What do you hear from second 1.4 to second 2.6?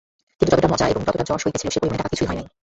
হইতেছিল সে পরিমাণে টাকা কিছুই হয় নাই।